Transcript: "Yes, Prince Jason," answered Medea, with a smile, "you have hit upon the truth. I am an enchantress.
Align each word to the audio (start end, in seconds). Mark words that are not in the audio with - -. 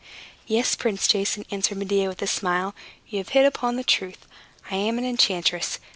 "Yes, 0.47 0.73
Prince 0.73 1.07
Jason," 1.07 1.45
answered 1.51 1.77
Medea, 1.77 2.07
with 2.09 2.23
a 2.23 2.25
smile, 2.25 2.73
"you 3.07 3.19
have 3.19 3.29
hit 3.37 3.45
upon 3.45 3.75
the 3.75 3.83
truth. 3.83 4.25
I 4.71 4.75
am 4.75 4.97
an 4.97 5.05
enchantress. 5.05 5.77